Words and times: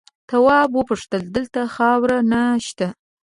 تواب 0.29 0.69
وپوښتل 0.79 1.23
دلته 1.35 1.59
خاوره 1.75 2.17
نه 2.31 2.41
شته؟ 2.67 2.87